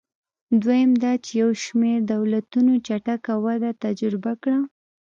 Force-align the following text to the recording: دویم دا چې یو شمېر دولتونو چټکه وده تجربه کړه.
دویم 0.61 0.91
دا 1.03 1.11
چې 1.23 1.31
یو 1.41 1.49
شمېر 1.63 1.97
دولتونو 2.13 2.73
چټکه 2.87 3.33
وده 3.45 3.71
تجربه 3.83 4.31
کړه. 4.41 4.59